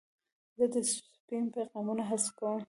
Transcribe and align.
زه 0.57 0.65
د 0.73 0.75
سپیم 0.91 1.45
پیغامونه 1.55 2.03
حذف 2.09 2.29
کوم. 2.37 2.59